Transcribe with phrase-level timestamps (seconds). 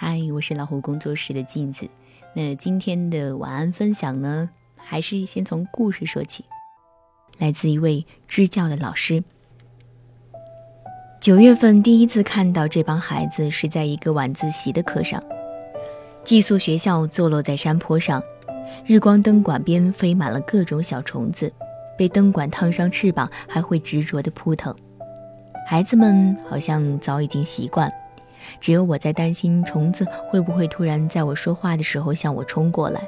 [0.00, 1.84] 嗨，我是老虎工作室的镜子。
[2.32, 6.44] 那今天的晚安分享呢，还是先从故事说起。
[7.38, 9.20] 来自一位支教的老师。
[11.20, 15.20] 九月份第一次看到这帮孩子是在一个晚自习的课上。
[16.22, 18.22] 寄宿学校坐落在山坡上，
[18.86, 21.52] 日光灯管边飞满了各种小虫子，
[21.96, 24.72] 被灯管烫伤翅膀还会执着地扑腾。
[25.66, 27.92] 孩子们好像早已经习惯。
[28.60, 33.00] 只有我在担心虫子会不会突然在我说话的时候向我冲过来。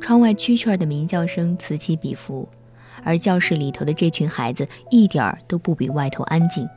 [0.00, 2.48] 窗外蛐蛐儿的鸣叫声此起彼伏，
[3.04, 6.68] 而教室里头的这群孩子一点儿都不比外头安静。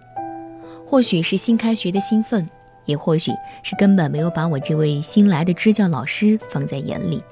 [0.85, 2.47] 或许是新开学的兴奋，
[2.85, 3.31] 也或许
[3.63, 7.23] 是根本没有把我这位新来的支教老师放在眼里。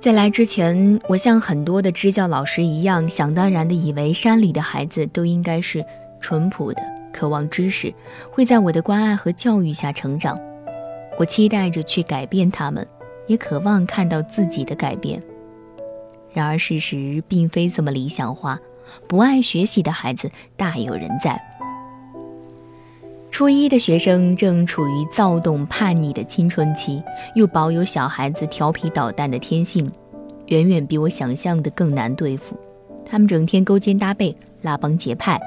[0.00, 5.84] 在来之前，我像很多的支教老师一样，想当然的以为山里的孩子都应该是
[6.18, 6.82] 淳朴的。
[7.12, 7.92] 渴望知识，
[8.30, 10.38] 会在我的关爱和教育下成长。
[11.18, 12.86] 我期待着去改变他们，
[13.26, 15.22] 也渴望看到自己的改变。
[16.32, 18.58] 然而事实并非这么理想化，
[19.06, 21.40] 不爱学习的孩子大有人在。
[23.30, 27.02] 初一的学生正处于躁动叛逆的青春期，
[27.34, 29.90] 又保有小孩子调皮捣蛋的天性，
[30.46, 32.56] 远远比我想象的更难对付。
[33.04, 35.40] 他们整天勾肩搭背，拉帮结派。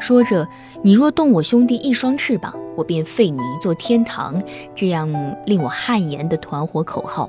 [0.00, 0.46] 说着
[0.82, 4.40] ：“你若动我兄弟一双翅膀，我便废你一座天堂。”
[4.74, 5.08] 这样
[5.46, 7.28] 令我汗颜的团伙口号，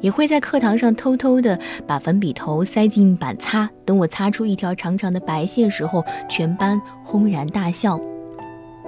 [0.00, 8.00] 也会在课堂上偷偷的把粉笔头塞进板擦，等我擦出一条长长的白线时候，全班轰然大笑。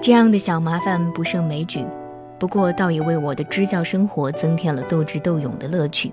[0.01, 1.85] 这样的小麻烦不胜枚举，
[2.39, 6.13] 不过倒也为我的支教生活增添了斗智斗勇的乐趣。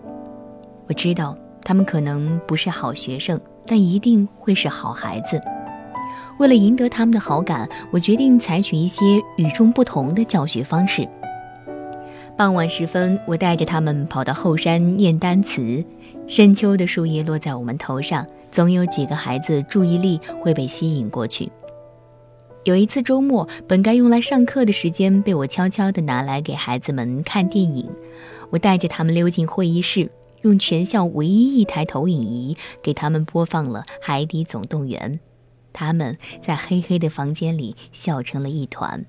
[0.87, 5.41] 我知道他们可能不是好学生，但一定会是好孩子。
[6.37, 11.07] 为了赢得他们的好感，我决定采取一些与众不同的教学方式。
[12.37, 15.83] 傍晚时分，我带着他们跑到后山念单词。
[16.27, 21.51] 深秋的树叶落在我们头上，总有几个孩子注意力会被吸引过去。
[22.63, 27.87] 有一次周末，本该用来上课的时间被我悄悄地拿来给孩子们看电影。
[28.49, 30.09] 我带着他们溜进会议室，
[30.41, 35.19] 用全校唯一一台投影仪给他们播放了《海底总动员》。
[35.73, 39.05] 他们在黑黑的房间里笑成了一团。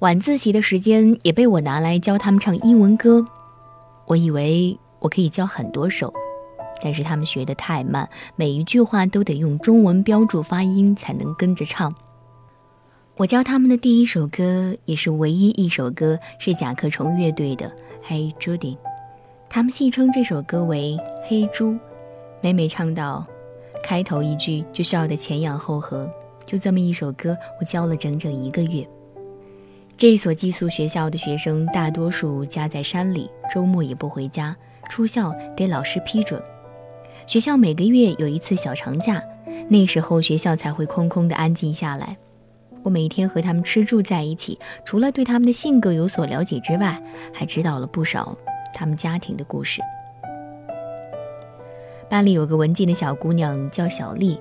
[0.00, 3.24] 晚自习的时间也被我拿来教他们唱英文歌。
[4.06, 6.12] 我以为我可以教很多首，
[6.82, 11.94] 但是他们学得太慢，每一句话都得用中文标注发音才能跟着唱。
[13.16, 17.72] 我教他们的第一首歌，也是唯一一首歌，是甲壳虫乐队的
[18.06, 18.74] 《Hey Judy》，
[19.48, 21.74] 他们戏称这首歌为“黑猪”。
[22.42, 23.26] 每每唱到。
[23.82, 26.10] 开头一句就笑得前仰后合，
[26.44, 28.86] 就这么一首歌，我教了整整一个月。
[29.96, 34.54] 这所寄宿学校的学生大多数家在山里，周末也不回家，
[34.90, 36.42] 出校得老师批准。
[37.26, 39.22] 学校每个月有一次小长假，
[39.68, 42.16] 那时候学校才会空空的安静下来。
[42.82, 48.36] 我每天和他们吃住在一起，除了对他们的性格有所了解之外，还知道了不少
[48.74, 49.80] 他们家庭的故事。
[52.08, 54.38] 班里有个文静的小姑娘，叫小丽，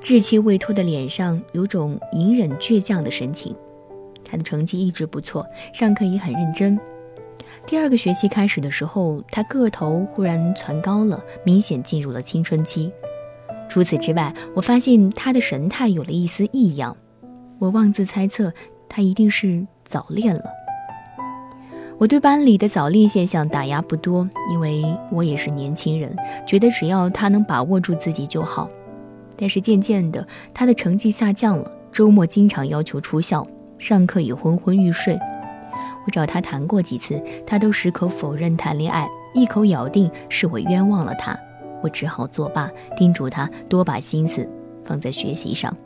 [0.00, 3.54] 稚气未脱的脸上有种隐忍倔强的神情。
[4.24, 6.78] 她的成绩一直不错，上课也很认真。
[7.66, 12.92] 第二个学期开始的时候，她个头忽然蹿高了，明显进入了青春期。
[13.70, 16.94] 除此之外，我发现她的神态有了一丝异样。
[17.58, 18.52] 我妄自猜测，
[18.88, 20.57] 她一定是早恋了。
[21.98, 26.14] 我对班里的早恋现象打压不多，因为我也是年轻人，
[26.46, 28.68] 觉得只要他能把握住自己就好。
[29.36, 33.44] 但是渐渐的，他的成绩下降了，周末经常要求出校，
[33.78, 35.18] 上课也昏昏欲睡。
[36.06, 41.36] 我找他谈过几次，他都矢口否认谈恋爱，一口咬定是我冤枉了他。
[41.82, 44.48] 我只好作罢，叮嘱他多把心思
[44.84, 45.76] 放在学习上。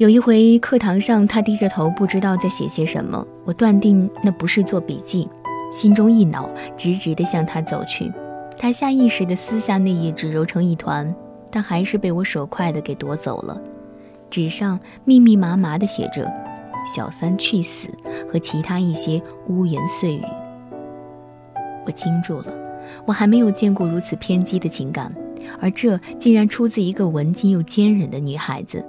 [0.00, 3.22] 有一回课堂上，他低着头，不知道在写些什么。
[3.44, 5.28] 我断定那不是做笔记，
[5.70, 8.10] 心中一恼，直直地向他走去。
[8.56, 11.14] 他下意识地撕下那页纸，揉成一团，
[11.50, 13.60] 但还是被我手快地给夺走了。
[14.30, 16.32] 纸上密密麻麻地写着
[16.88, 17.86] “小三去死”
[18.26, 20.24] 和其他一些污言碎语。
[21.84, 22.46] 我惊住了，
[23.04, 25.14] 我还没有见过如此偏激的情感，
[25.60, 28.82] 而这竟然出自一个文静又坚韧的女孩子。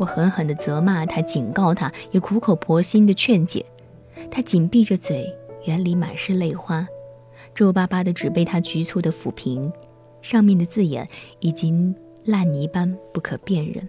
[0.00, 3.62] 我狠狠地责骂他，警告他，也苦口婆心地劝解。
[4.30, 5.30] 他紧闭着嘴，
[5.66, 6.88] 眼里满是泪花，
[7.54, 9.70] 皱巴巴的纸被他局促地抚平，
[10.22, 11.06] 上面的字眼
[11.40, 11.94] 已经
[12.24, 13.86] 烂泥般不可辨认，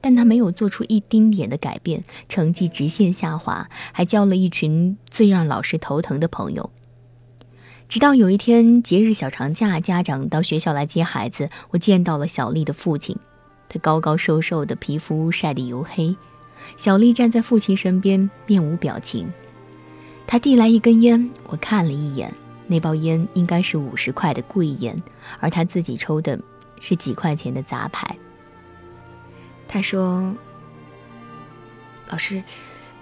[0.00, 6.68] 但他没有做出一丁点的改变，成绩直线下滑，还交了一群最让老师头疼的朋友。
[7.88, 13.16] 直到有一天节日小长假，家长到学校来接孩子，我见到了小丽的父亲。
[13.68, 16.16] 他高高瘦瘦的，皮肤晒得黝黑。
[16.76, 19.30] 小丽站在父亲身边，面无表情。
[20.26, 22.32] 他递来一根烟，我看了一眼，
[22.66, 25.00] 那包烟应该是五十块的贵烟，
[25.38, 26.38] 而他自己抽的
[26.80, 28.16] 是几块钱的杂牌。
[29.68, 30.34] 他说
[32.08, 32.42] ：“老师，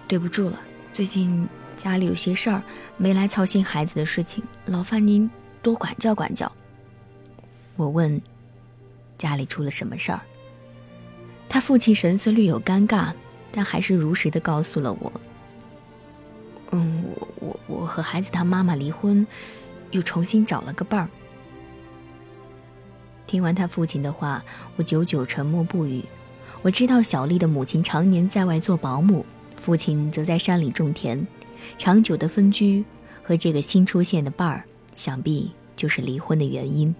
[0.08, 0.58] 对不住了，
[0.92, 2.62] 最近家里有些事儿，
[2.96, 5.30] 没来操心孩子的事情，劳烦您
[5.62, 6.50] 多管教管教。”
[7.76, 8.20] 我问
[9.16, 10.20] ：“家里出了什么事儿？”
[11.48, 13.12] 他父亲神色略有尴尬，
[13.52, 15.12] 但还是如实的告诉了我
[16.72, 19.26] ：“嗯，我我我和孩子他妈妈离婚，
[19.92, 21.08] 又重新找了个伴儿。”
[23.26, 24.44] 听完他父亲的话，
[24.76, 26.04] 我久久沉默不语。
[26.62, 29.24] 我知道小丽的母亲常年在外做保姆，
[29.56, 31.26] 父亲则在山里种田，
[31.78, 32.84] 长久的分居
[33.22, 34.64] 和这个新出现的伴儿，
[34.96, 36.94] 想必就是离婚的原因。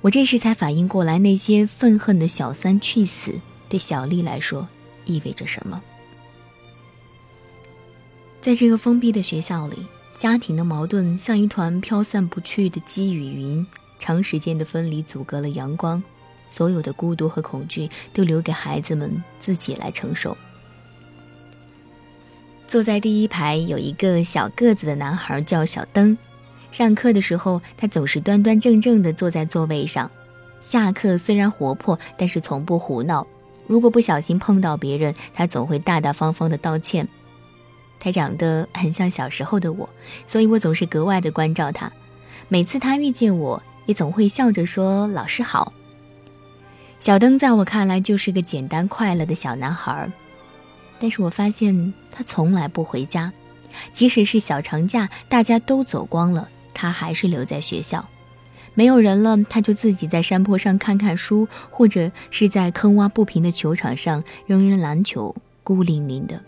[0.00, 3.32] 我这时才反应过来，那些愤恨的小三去死，
[3.68, 4.68] 对小丽来说
[5.04, 5.82] 意味着什么？
[8.40, 13.66] 在这个封闭的学校里，家庭的矛盾像一团飘散不去的积雨云，
[13.98, 16.02] 长时间的分离阻隔了阳光。
[16.50, 20.34] 所有的孤独和恐惧都留给孩子们自己来承受。
[22.66, 26.16] 坐在第一排有一个小个子的男孩，叫小灯。
[26.70, 30.10] 上课的时候，他总是端端正正地坐在座位上。
[30.60, 33.26] 下课虽然活泼，但是从不胡闹。
[33.66, 37.06] 如果不小心碰到别人，他总会大大方方地道歉。
[38.00, 39.88] 他长得很像小时候的我，
[40.26, 41.90] 所以我总是格外的关照他。
[42.48, 45.72] 每次他遇见我，也总会笑着说：“老师好。”
[47.00, 50.10] 小灯在我看来就是个简单快乐的小男孩，
[50.98, 53.32] 但是我发现他从来不回家，
[53.92, 58.08] 即使是小长假，大家都走光了，他还是留在学校。
[58.74, 65.34] 没有人了，他就自己在山坡上看看书，或者是在坑洼不平的球场上扔扔篮球，
[65.64, 66.40] 孤零零的。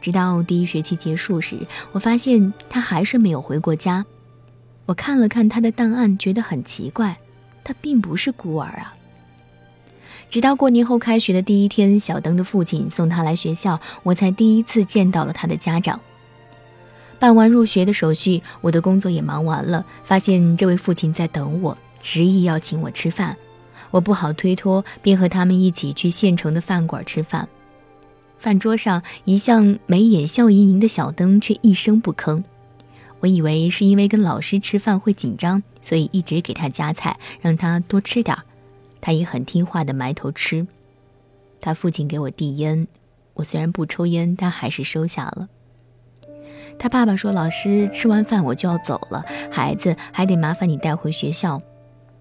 [0.00, 1.58] 直到第一学期结束时，
[1.90, 4.06] 我发现他还是没有回过家。
[4.86, 7.16] 我看了看他的档案，觉得很奇怪，
[7.64, 8.94] 他并不是孤儿啊。
[10.30, 16.00] 直到过年后开学的第一天，小灯的父亲送他来学校，我才第一次见到了他的家长。
[17.18, 23.36] 办完入学的手续，我的工作也忙完了，发现这位父亲在等我，执意要请我吃饭。
[23.90, 27.48] 我不好推脱，便和他们一起去县城的饭馆吃饭。
[28.38, 32.44] 饭桌上，一向眉眼笑盈盈的小灯却一声不吭。
[33.20, 38.44] 我以为是因为跟老师吃饭会紧张，所以一直给他夹菜，让他多吃点儿。
[39.00, 40.64] 他也很听话的埋头吃，
[41.60, 42.86] 他父亲给我递烟，
[43.34, 45.48] 我虽然不抽烟，但还是收下了。
[46.78, 51.60] 他爸爸说：“老师吃完饭我就要走了，孩子还得麻烦你带回学校。”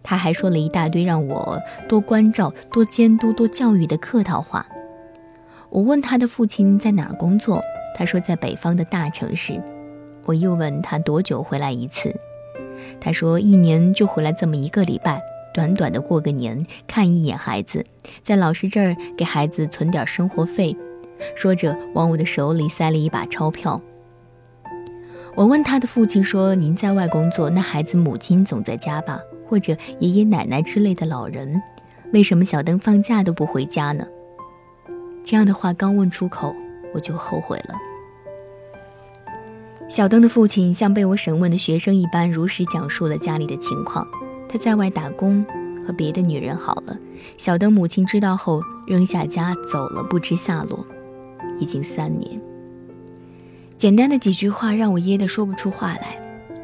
[0.03, 4.65] 他还说了一大堆让我多关照、多监督、多教育的客套话。
[5.69, 7.61] 我问他的父亲在哪儿工作，
[7.93, 9.61] 他说在北方的大城市。
[10.25, 12.15] 我又问他多久回来一次，
[12.99, 15.21] 他说一年就回来这么一个礼拜。
[15.53, 17.83] 短短的过个年，看一眼孩子，
[18.23, 20.75] 在老师这儿给孩子存点生活费，
[21.35, 23.81] 说着往我的手里塞了一把钞票。
[25.37, 29.19] 我问他的父亲说：“您在外工作，那孩子母亲总在家吧？
[29.47, 31.61] 或者爷爷奶奶之类的老人，
[32.11, 34.03] 为什么小灯放假都不回家呢？”
[35.23, 36.55] 这样的话刚问出口，
[36.91, 37.75] 我就后悔了。
[39.87, 44.07] 小灯的父亲像被我审问的学生一般，如实讲述了家里的情况。
[44.49, 45.45] 他在外打工，
[45.85, 46.97] 和别的女人好了。
[47.37, 50.83] 小灯母亲知道后，扔下家走了，不知下落。
[51.59, 52.41] 已经三年。
[53.77, 56.17] 简单的几句话让我噎得说不出话来。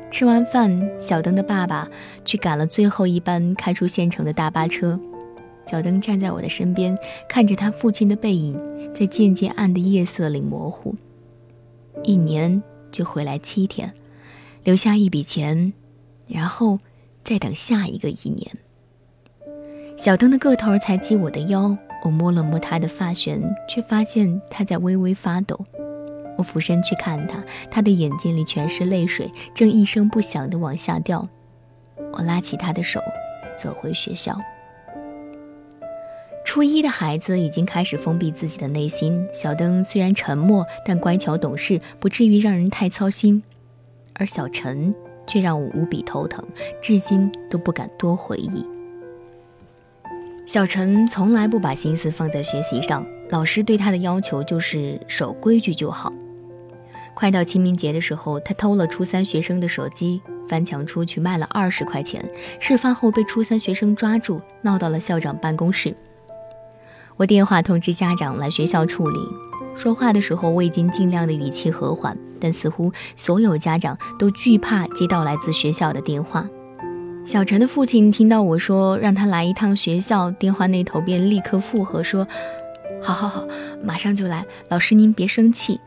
[0.10, 1.88] 吃完饭，小灯的爸爸
[2.26, 5.00] 去赶了最后一班开出县城的大巴车。
[5.66, 6.98] 小灯站在我的身边，
[7.30, 8.60] 看着他父亲的背影
[8.94, 10.96] 在渐渐暗的夜色里模糊。
[12.04, 13.94] 一年就回来七天，
[14.64, 15.72] 留下一笔钱，
[16.28, 16.80] 然后。
[17.26, 18.52] 再等下一个一年。
[19.96, 25.58] 小灯的个头才及我的腰，我摸了摸他的发旋，却发现他在微微发抖。
[26.38, 31.28] 我俯身去看他，他的眼睛里全是泪水，正一声不响地往下掉。
[32.14, 33.02] 我拉起他的手，
[33.62, 34.40] 走回学校。
[36.46, 39.28] 初一的孩子已经开始封闭自己的内心。
[39.34, 43.42] 小灯虽然沉默，但乖巧懂事，不至于让人太操心。
[44.14, 44.94] 而小陈。
[45.26, 46.46] 却让我无比头疼，
[46.82, 48.66] 至今都不敢多回忆。
[50.46, 56.12] 小陈从来不把心思放在学习上，老师对他的要求就是守规矩就好。
[57.14, 62.24] 快到清明节的时候，他偷了初三学生的手机，翻墙出去卖了二十块钱。
[62.60, 65.96] 事发后被初三学生抓住，闹到了校长办公室。
[67.16, 69.20] 我电话通知家长来学校处理。
[69.76, 76.48] 说话的时候，我已经尽量的语气和缓，但似乎所有家长都惧怕接到来自学校的电话。
[77.26, 82.28] 小陈的父亲听到我说让他来一趟学校，电话那头便立刻附和说
[83.02, 83.48] ：“好好好，
[83.84, 84.46] 马上就来。
[84.70, 85.80] 老师您别生气。”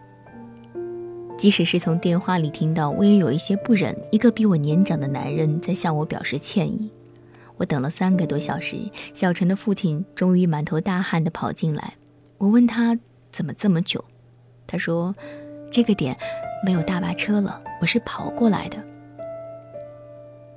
[1.38, 3.94] 即使是从电话里听到，我也有一些不忍。
[4.10, 6.90] 一个比我年长的男人在向我表示歉意。
[7.58, 8.76] 我等了三个多小时，
[9.14, 11.94] 小陈的父亲终于满头大汗地跑进来。
[12.38, 12.98] 我问他
[13.30, 14.02] 怎么这么久，
[14.66, 15.14] 他说
[15.70, 16.16] ：“这个点
[16.64, 18.76] 没有大巴车了，我是跑过来的。”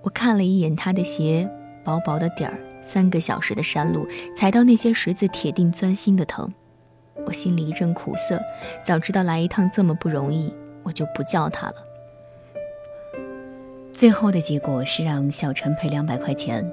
[0.02, 1.50] 我看了一眼他的鞋，
[1.84, 4.08] 薄薄的底儿，三个小时的山路，
[4.38, 6.50] 踩到那些石子，铁定钻心的疼。
[7.26, 8.42] 我心里一阵苦涩，
[8.86, 11.76] 早知道来一趟这么不容易，我就不叫他了。
[13.92, 16.66] 最后的结果是让小陈赔两百块钱。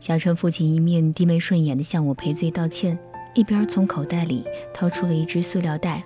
[0.00, 2.98] 小陈父亲一面低眉顺眼的向我赔罪道歉，
[3.34, 6.04] 一边从口袋里掏出了一只塑料袋，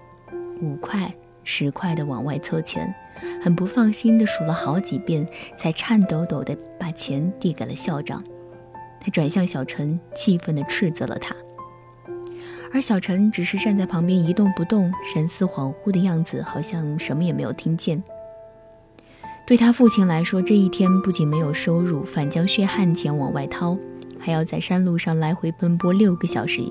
[0.61, 1.13] 五块、
[1.45, 2.95] 十块的往外凑钱。
[3.43, 8.23] 很不放心的数了好几遍，才颤抖抖的把钱递给了校长。
[9.01, 11.35] 他转向小陈，气愤的斥责了他。
[12.73, 18.03] 而小陈只是站在旁边一动不动，神思恍惚的样子，好像什么也没有听见。
[19.47, 23.77] 对他父亲来说，这一天不仅没有收入，反将血汗钱往外掏，
[24.19, 26.63] 还要在山路上来回奔波六个小时。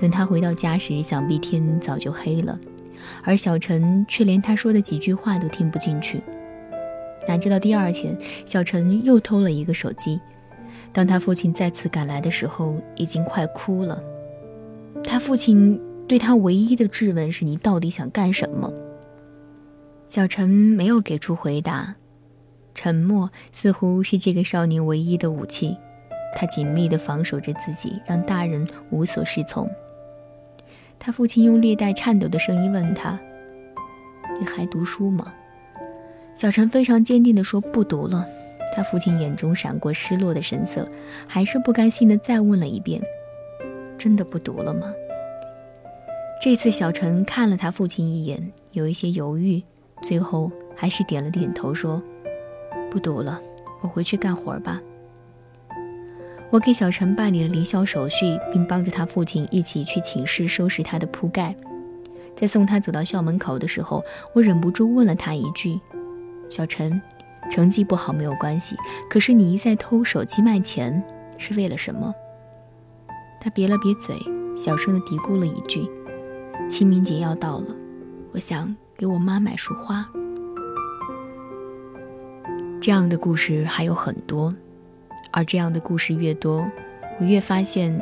[0.00, 2.58] 等他回到家时，想必天早就黑了。
[3.22, 6.22] 而小陈却连他说的几句话都听不进去。
[7.26, 8.16] 哪知道第二天，
[8.46, 10.18] 小陈又偷了一个手机。
[10.92, 14.02] 当他父亲再次赶来的时候，已经快哭了。
[15.10, 18.70] 他父亲对他唯一的质问是：“你到底想干什么？”
[20.06, 21.96] 小陈没有给出回答，
[22.74, 25.74] 沉默似乎是这个少年唯一的武器。
[26.36, 29.66] 他紧密地防守着自己，让大人无所适从。
[30.98, 33.18] 他父亲用略带颤抖的声音问他
[34.38, 35.32] ：“你还读书吗？”
[36.36, 38.26] 小陈非常坚定地说：“不读了。”
[38.76, 40.86] 他父亲眼中闪过失落的神色，
[41.26, 43.02] 还是不甘心地再问了一遍
[43.98, 44.90] ：“真的不读了吗？”
[46.40, 49.60] 这次小陈看了他父亲一眼，有一些犹豫，
[50.02, 52.00] 最后还是点了点头，说
[52.88, 53.40] ：“不读了，
[53.80, 54.80] 我回去干活吧。”
[56.50, 61.54] 我给小陈办理了离校手续，并帮着他父亲一起去寝室收拾他的铺盖。
[62.36, 64.02] 在送他走到校门口的时候，
[64.32, 65.78] 我忍不住问了他一句
[66.48, 67.02] ：“小陈，
[67.50, 68.76] 成绩不好没有关系，
[69.10, 71.02] 可是你一再偷手机卖钱，
[71.36, 72.14] 是为了什么？”
[73.40, 74.16] 他瘪了瘪嘴，
[74.56, 75.88] 小声的嘀咕了一句
[76.68, 77.66] ：“清明节要到了，
[78.32, 80.08] 我想给我妈买束花。”
[82.80, 84.54] 这样的故事还有很多。
[85.30, 86.66] 而这样的故事越多，
[87.20, 88.00] 我越发现，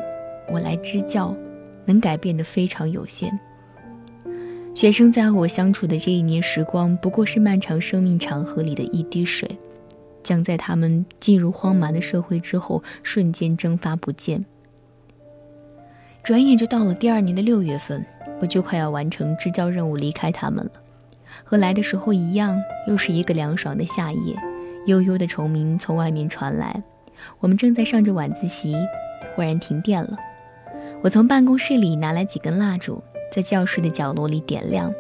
[0.52, 1.36] 我来支教，
[1.84, 3.36] 能改变的非常有限。
[4.74, 9.58] 学生在和我相处的这一年时光，不过是漫长生命长河里的一滴水，
[10.22, 14.44] 将在他们进入荒蛮的社会之后，瞬间蒸发不见。
[16.26, 18.04] 转眼就到了第二年的六月份，
[18.40, 20.72] 我就快要完成支教任务，离开他们了。
[21.44, 24.34] 和来的时候一样，又是一个凉爽的夏夜，
[24.86, 26.82] 悠悠的虫鸣从外面传来。
[27.38, 28.74] 我们正在上着晚自习，
[29.36, 30.18] 忽然停电了。
[31.00, 34.92] 我从办公室里拿来几根蜡烛，在教室的角落里点亮。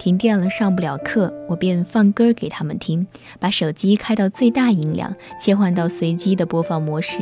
[0.00, 3.06] 停电了，上不了课，我便放歌给他们听，
[3.38, 7.20] 把手机开到最大音量，切换到随机的播放模式。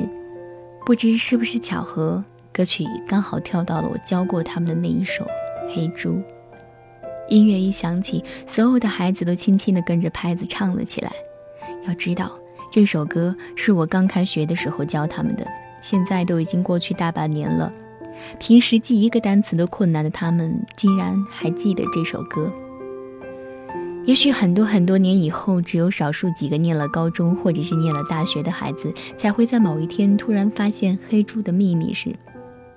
[0.87, 2.25] 不知是不是巧合，
[2.58, 5.24] 歌曲刚好跳到了我教过他们的那一首
[5.72, 6.14] 《黑猪》。
[7.28, 11.12] 音乐一响起，所有的孩子都轻轻地跟着拍子唱了起来。
[11.86, 12.36] 要知道。
[12.72, 15.46] 这首歌是我刚开学的时候教他们的，
[15.80, 17.72] 现在都已经过去大半年了。
[18.40, 22.50] 平时记一个单词都困难的他们，竟然还记得这首歌。
[24.04, 32.12] 也许很多很多年以后，只有少数几个念了高中或者是念了大学的孩子，才会在某一天突然发现黑猪的秘密是，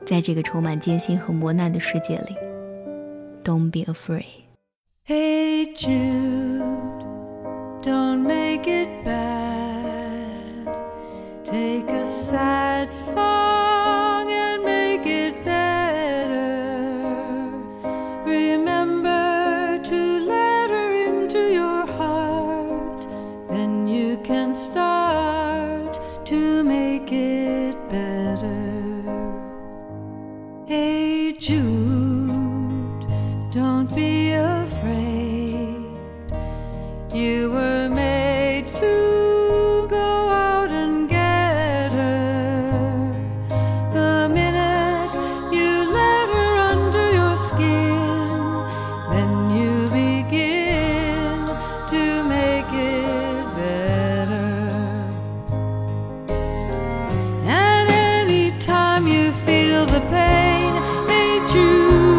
[0.04, 2.37] 在这个充满艰辛和磨难的世界里，
[3.45, 6.62] Don't be afraid。Hey Jude,
[7.83, 10.66] don't make it bad.
[11.45, 16.35] Take a sad song and make it better.
[18.25, 23.06] Remember to let her into your heart,
[23.49, 24.89] then you can start
[59.51, 60.72] Feel the pain,
[61.10, 62.11] ain't you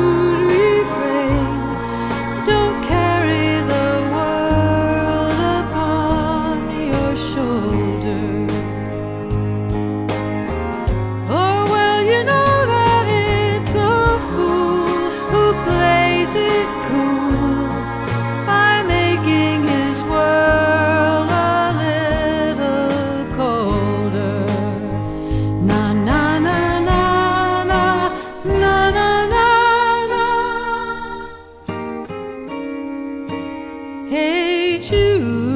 [34.12, 35.51] hate you.